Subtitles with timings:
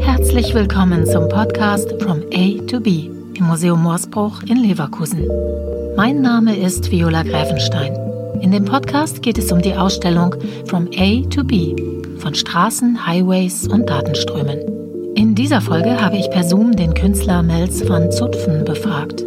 [0.00, 5.26] Herzlich willkommen zum Podcast From A to B im Museum Morsbruch in Leverkusen.
[5.96, 7.96] Mein Name ist Viola Gräfenstein.
[8.42, 10.34] In dem Podcast geht es um die Ausstellung
[10.66, 11.74] From A to B
[12.18, 14.58] von Straßen, Highways und Datenströmen.
[15.14, 19.24] In dieser Folge habe ich per Zoom den Künstler Mels van Zutphen befragt.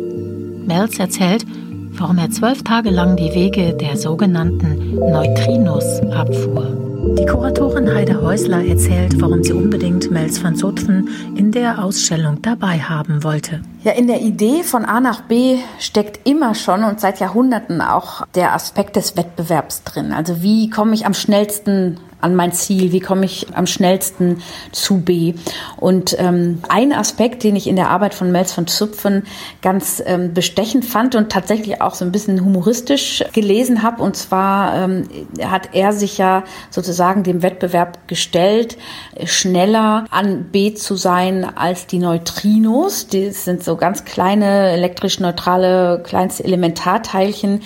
[0.67, 1.45] Mels erzählt,
[1.93, 6.86] warum er zwölf Tage lang die Wege der sogenannten Neutrinos abfuhr.
[7.17, 12.77] Die Kuratorin Heide Häusler erzählt, warum sie unbedingt Mels van Zutphen in der Ausstellung dabei
[12.77, 13.61] haben wollte.
[13.83, 18.27] Ja, in der Idee von A nach B steckt immer schon und seit Jahrhunderten auch
[18.35, 20.11] der Aspekt des Wettbewerbs drin.
[20.11, 25.01] Also wie komme ich am schnellsten an mein Ziel, wie komme ich am schnellsten zu
[25.01, 25.35] B.
[25.77, 29.23] Und ähm, ein Aspekt, den ich in der Arbeit von Mels von Zupfen
[29.61, 34.75] ganz ähm, bestechend fand und tatsächlich auch so ein bisschen humoristisch gelesen habe, und zwar
[34.75, 35.03] ähm,
[35.43, 38.77] hat er sich ja sozusagen dem Wettbewerb gestellt,
[39.25, 43.07] schneller an B zu sein als die Neutrinos.
[43.07, 47.61] Die sind so ganz kleine elektrisch neutrale kleinste Elementarteilchen,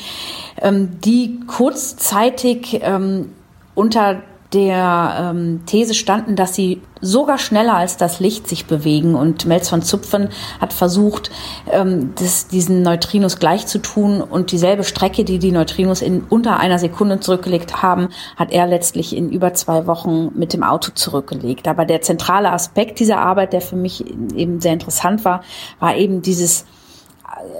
[0.62, 3.32] ähm, die kurzzeitig ähm,
[3.76, 4.22] unter
[4.54, 9.16] der ähm, These standen, dass sie sogar schneller als das Licht sich bewegen.
[9.16, 11.32] Und Melz von Zupfen hat versucht,
[11.72, 14.22] ähm, das, diesen Neutrinos gleich zu tun.
[14.22, 19.16] Und dieselbe Strecke, die die Neutrinos in unter einer Sekunde zurückgelegt haben, hat er letztlich
[19.16, 21.68] in über zwei Wochen mit dem Auto zurückgelegt.
[21.68, 25.44] Aber der zentrale Aspekt dieser Arbeit, der für mich eben sehr interessant war,
[25.80, 26.66] war eben dieses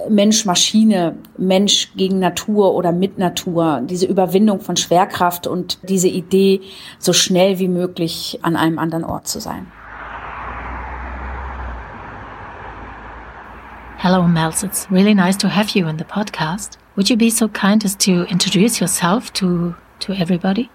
[0.08, 6.60] Mensch, Maschine, Mensch gegen Natur oder mit Natur, diese Überwindung von Schwerkraft und diese Idee,
[6.98, 9.66] so schnell wie möglich an einem anderen Ort zu sein.
[13.98, 14.64] Hello, Mels.
[14.64, 16.76] It's really nice to have you in the podcast.
[16.96, 20.68] Would you be so kind as to introduce yourself to, to everybody?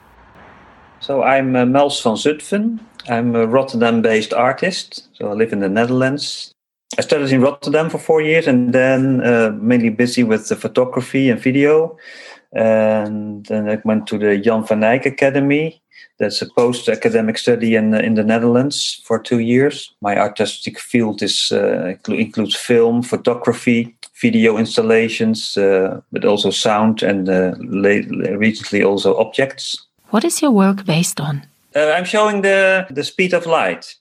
[1.01, 2.79] So, I'm uh, Mels van Zutphen.
[3.09, 5.09] I'm a Rotterdam based artist.
[5.13, 6.53] So, I live in the Netherlands.
[6.97, 11.29] I studied in Rotterdam for four years and then uh, mainly busy with the photography
[11.29, 11.95] and video.
[12.53, 15.79] And then I went to the Jan van Eyck Academy.
[16.17, 19.93] That's a post academic study in, in the Netherlands for two years.
[20.01, 27.29] My artistic field is uh, includes film, photography, video installations, uh, but also sound and
[27.29, 29.85] uh, recently also objects.
[30.09, 31.45] What is your work based on?
[31.75, 33.93] Uh, I'm showing the, the speed of light.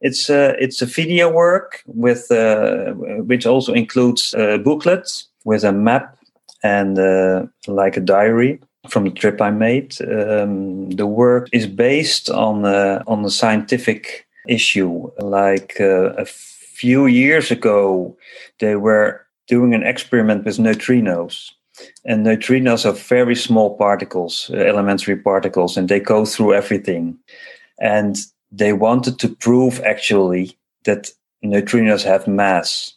[0.00, 2.92] It's a, it's a video work with uh,
[3.26, 6.16] which also includes a booklet with a map
[6.62, 9.96] and uh, like a diary from the trip I made.
[10.02, 15.10] Um, the work is based on uh, on a scientific issue.
[15.18, 18.16] Like uh, a few years ago,
[18.60, 21.52] they were doing an experiment with neutrinos.
[22.04, 27.16] And neutrinos are very small particles, uh, elementary particles, and they go through everything.
[27.80, 28.16] And
[28.50, 31.10] they wanted to prove actually that
[31.44, 32.94] neutrinos have mass.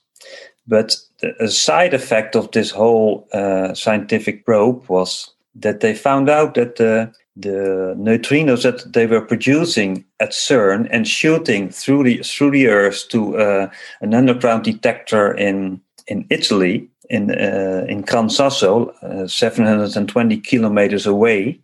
[0.67, 0.97] But
[1.39, 6.77] a side effect of this whole uh, scientific probe was that they found out that
[6.77, 12.67] the, the neutrinos that they were producing at CERN and shooting through the through the
[12.67, 13.69] Earth to uh,
[14.01, 21.59] an underground detector in in Italy in uh, in Gran Sasso, uh, 720 kilometers away,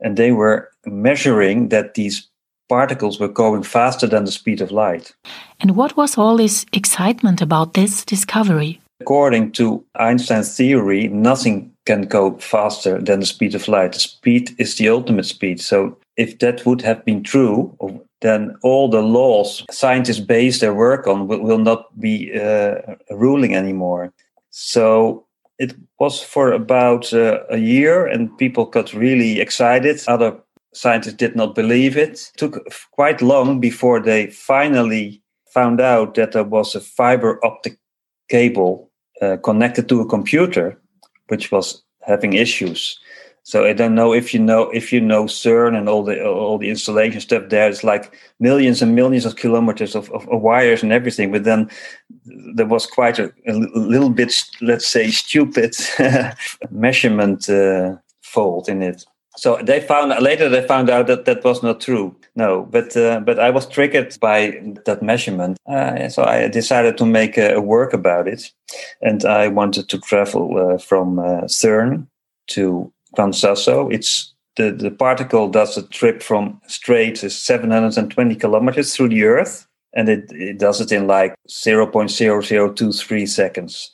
[0.00, 2.27] and they were measuring that these
[2.68, 5.14] particles were going faster than the speed of light.
[5.60, 8.80] And what was all this excitement about this discovery?
[9.00, 13.92] According to Einstein's theory, nothing can go faster than the speed of light.
[13.92, 15.60] The speed is the ultimate speed.
[15.60, 17.76] So, if that would have been true,
[18.20, 23.54] then all the laws scientists base their work on will, will not be uh, ruling
[23.54, 24.12] anymore.
[24.50, 25.24] So,
[25.58, 30.00] it was for about uh, a year, and people got really excited.
[30.06, 30.36] Other
[30.72, 32.10] scientists did not believe it.
[32.10, 32.32] it.
[32.36, 37.78] took quite long before they finally found out that there was a fiber optic
[38.28, 38.90] cable
[39.22, 40.80] uh, connected to a computer
[41.28, 42.98] which was having issues
[43.42, 46.58] so i don't know if you know if you know cern and all the all
[46.58, 50.82] the installation stuff there it's like millions and millions of kilometers of, of, of wires
[50.82, 51.68] and everything but then
[52.54, 55.74] there was quite a, a little bit let's say stupid
[56.70, 59.04] measurement uh, fault in it
[59.38, 62.14] so they found later they found out that that was not true.
[62.34, 65.56] No but uh, but i was triggered by that measurement.
[65.66, 68.52] Uh, so i decided to make a, a, work about it.
[69.00, 72.08] And i wanted to travel uh, from uh, cern
[72.48, 73.88] to gran sasso.
[73.88, 79.66] It's the, the particle does a trip from straight to 720 kilometers through the earth.
[79.94, 83.90] And it, it does it in like 0.0023 seconds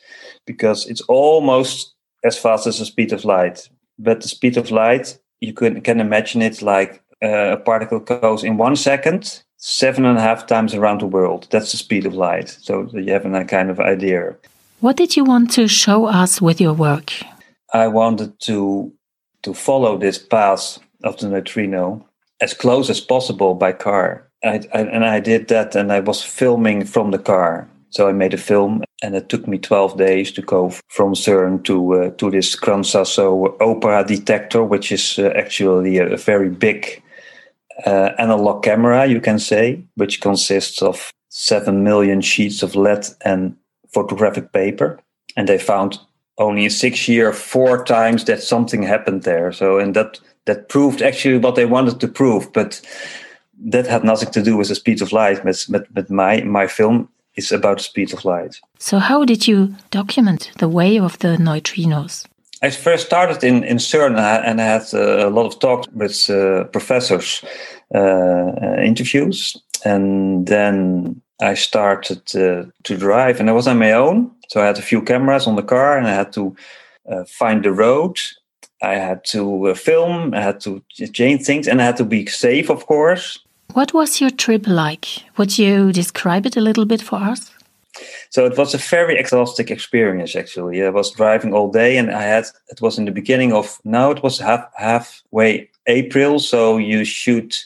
[0.46, 1.94] because it's almost
[2.24, 3.68] as fast as the speed of light.
[3.98, 8.44] But the speed of light you can, can imagine it like uh, a particle goes
[8.44, 11.46] in one second, seven and a half times around the world.
[11.50, 12.48] That's the speed of light.
[12.48, 14.36] So you have a kind of idea.
[14.80, 17.12] What did you want to show us with your work?
[17.72, 18.92] I wanted to
[19.42, 22.06] to follow this path of the neutrino
[22.40, 24.26] as close as possible by car.
[24.42, 27.68] I, I, and I did that, and I was filming from the car.
[27.94, 31.62] So I made a film, and it took me 12 days to go from CERN
[31.62, 36.48] to uh, to this Gran Sasso Opera detector, which is uh, actually a, a, very
[36.48, 37.00] big
[37.86, 43.56] uh, analog camera, you can say, which consists of 7 million sheets of lead and
[43.92, 44.98] photographic paper.
[45.36, 46.00] And they found
[46.38, 49.52] only in six years four times that something happened there.
[49.52, 52.80] So, and that that proved actually what they wanted to prove, but
[53.70, 55.44] that had nothing to do with the speed of light.
[55.44, 58.60] But, but my my film is about the speed of light.
[58.78, 62.26] So, how did you document the way of the neutrinos?
[62.62, 66.30] I first started in, in CERN and I had uh, a lot of talks with
[66.30, 67.44] uh, professors,
[67.94, 73.92] uh, uh interviews, and then I started uh, to drive, and I was on my
[73.92, 74.30] own.
[74.48, 76.56] So I had a few cameras on the car, and I had to
[77.10, 78.18] uh, find the road.
[78.82, 80.32] I had to film.
[80.34, 80.82] I had to
[81.12, 83.40] change things, and I had to be safe, of course.
[83.74, 85.06] What was your trip like?
[85.36, 87.50] Would you describe it a little bit for us?
[88.30, 90.36] So it was a very exhausting experience.
[90.36, 93.80] Actually, I was driving all day, and I had it was in the beginning of
[93.84, 97.56] now it was half halfway April, so you should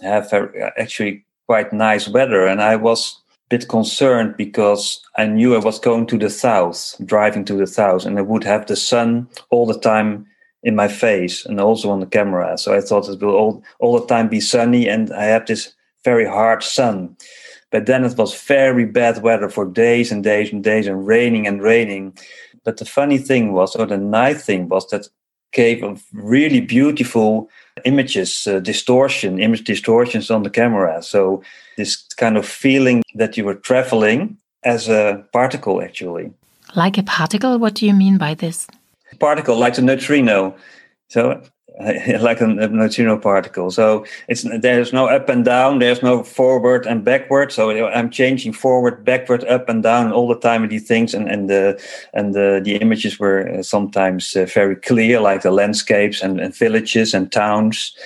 [0.00, 0.32] have
[0.78, 5.78] actually quite nice weather, and I was a bit concerned because I knew I was
[5.78, 9.66] going to the south, driving to the south, and I would have the sun all
[9.66, 10.26] the time
[10.62, 12.58] in my face and also on the camera.
[12.58, 15.74] So I thought it will all, all the time be sunny and I have this
[16.04, 17.16] very hard sun.
[17.70, 21.46] But then it was very bad weather for days and days and days and raining
[21.46, 22.16] and raining.
[22.64, 25.08] But the funny thing was, or the nice thing was that
[25.52, 25.82] gave
[26.12, 27.48] really beautiful
[27.84, 31.02] images, uh, distortion, image distortions on the camera.
[31.02, 31.42] So
[31.76, 36.32] this kind of feeling that you were traveling as a particle actually.
[36.74, 37.58] Like a particle?
[37.58, 38.66] What do you mean by this?
[39.18, 40.56] Particle like a neutrino.
[41.08, 41.42] So
[42.20, 43.70] like a, neutrino particle.
[43.70, 45.78] So it's there's no up and down.
[45.78, 47.52] There's no forward and backward.
[47.52, 51.28] So I'm changing forward, backward, up and down all the time with these things, and
[51.28, 51.80] and the
[52.14, 56.56] and the, the images were uh, sometimes uh, very clear, like the landscapes and, and
[56.56, 57.96] villages and towns.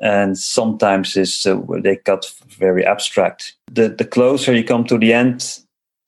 [0.00, 3.54] And sometimes is uh, they got very abstract.
[3.70, 5.60] The the closer you come to the end,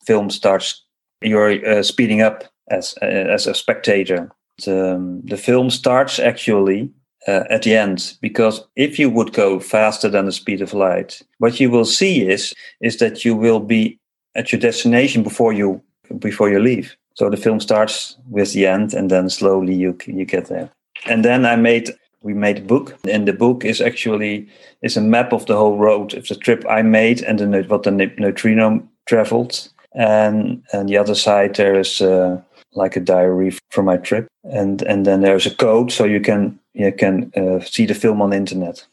[0.05, 0.83] film starts.
[1.23, 4.31] You're uh, speeding up as as a spectator.
[4.67, 6.91] Um, the film starts actually
[7.29, 11.23] uh, at the end because if you would go faster than the speed of light,
[11.39, 13.99] what you will see is is that you will be
[14.35, 15.83] at your destination before you
[16.19, 16.97] before you leave.
[17.15, 20.71] So the film starts with the end, and then slowly you you get there.
[21.07, 24.49] And then I made we made a book, and the book is actually
[24.83, 27.83] is a map of the whole road of the trip I made and the what
[27.83, 29.69] the neutrino traveled.
[29.93, 32.01] And and the other side there is.
[32.01, 32.41] Uh,
[32.77, 36.59] like a diary from my trip, and and then there's a code so you can
[36.75, 38.87] you can uh, see the film on the internet.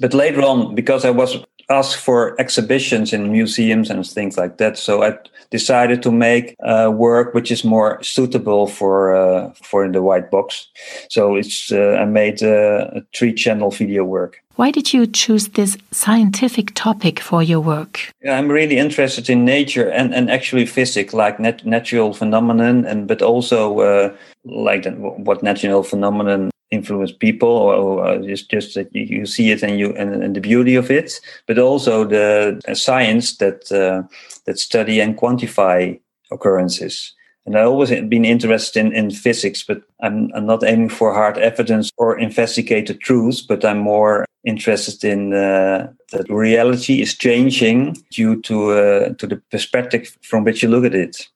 [0.00, 1.36] But later on, because I was
[1.68, 5.18] asked for exhibitions in museums and things like that, so I
[5.50, 10.30] decided to make uh, work which is more suitable for uh, for in the white
[10.30, 10.68] box.
[11.08, 14.41] So it's uh, I made a three channel video work.
[14.56, 18.12] Why did you choose this scientific topic for your work?
[18.28, 23.22] I'm really interested in nature and, and actually physics, like nat natural phenomenon, and but
[23.22, 29.20] also uh, like the, what natural phenomenon influence people, or, or just just that you,
[29.20, 33.38] you, see it and you and, and, the beauty of it, but also the science
[33.38, 34.02] that uh,
[34.44, 35.98] that study and quantify
[36.30, 37.14] occurrences.
[37.44, 41.38] And I always been interested in, in physics, but I'm, I'm not aiming for hard
[41.38, 48.40] evidence or investigated truths, but I'm more interested in uh, that reality is changing due
[48.42, 51.28] to uh, to the perspective from which you look at it.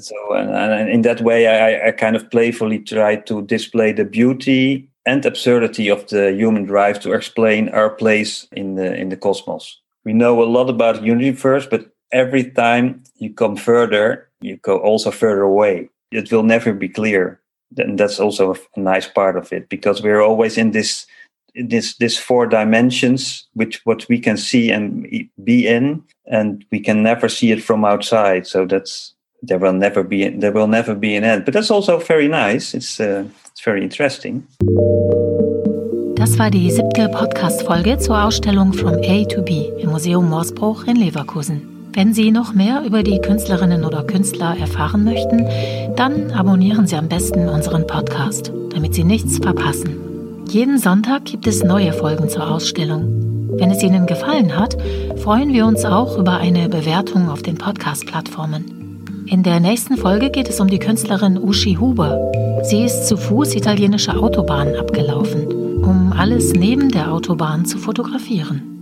[0.00, 4.04] So, and, and in that way, I, I kind of playfully try to display the
[4.04, 9.16] beauty and absurdity of the human drive to explain our place in the in the
[9.16, 9.80] cosmos.
[10.04, 14.78] We know a lot about the universe, but every time you come further, you go
[14.78, 15.88] also further away.
[16.10, 17.40] It will never be clear.
[17.76, 21.06] And that's also a nice part of it because we're always in this
[21.54, 25.08] this this four dimensions which what we can see and
[25.42, 30.02] be in and we can never see it from outside so that's there will never
[30.02, 33.62] be there will never be an end but that's also very nice it's uh, it's
[33.62, 34.46] very interesting
[36.16, 40.96] Das war die siebte Podcast-Folge zur Ausstellung From A to B im Museum Morsbroich in
[40.96, 41.75] Leverkusen.
[41.96, 45.46] Wenn Sie noch mehr über die Künstlerinnen oder Künstler erfahren möchten,
[45.96, 50.44] dann abonnieren Sie am besten unseren Podcast, damit Sie nichts verpassen.
[50.46, 53.48] Jeden Sonntag gibt es neue Folgen zur Ausstellung.
[53.58, 54.76] Wenn es Ihnen gefallen hat,
[55.16, 59.24] freuen wir uns auch über eine Bewertung auf den Podcast-Plattformen.
[59.24, 62.30] In der nächsten Folge geht es um die Künstlerin Uschi Huber.
[62.62, 65.46] Sie ist zu Fuß italienische Autobahnen abgelaufen,
[65.82, 68.75] um alles neben der Autobahn zu fotografieren.